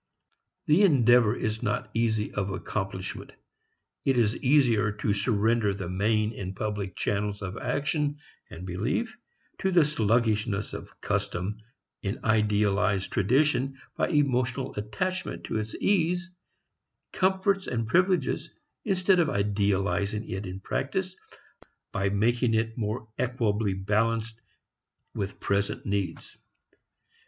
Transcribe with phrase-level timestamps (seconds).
[0.65, 3.33] The endeavor is not easy of accomplishment.
[4.03, 8.15] It is easier to surrender the main and public channels of action
[8.49, 9.15] and belief
[9.59, 11.59] to the sluggishness of custom,
[12.01, 16.33] and idealize tradition by emotional attachment to its ease,
[17.13, 18.49] comforts and privileges
[18.83, 21.15] instead of idealizing it in practice
[21.91, 24.41] by making it more equably balanced
[25.13, 26.37] with present needs.